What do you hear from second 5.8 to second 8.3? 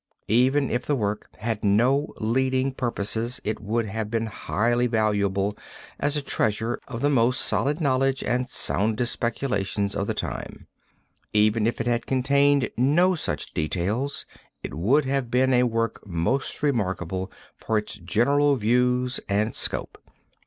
as a treasure of the most solid knowledge